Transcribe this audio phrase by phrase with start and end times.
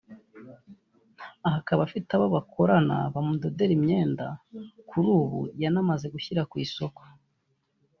[1.47, 4.25] aha akaba afite abo bakorana bamudodera imyenda
[4.89, 7.01] kuri ubu yanamaze gushyira ku isoko